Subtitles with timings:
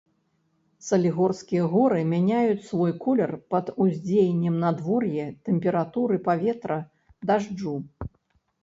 [0.85, 6.81] Салігорскія горы мяняюць свой колер пад уздзеяннем надвор'я, тэмпературы паветра,
[7.31, 7.79] дажджу.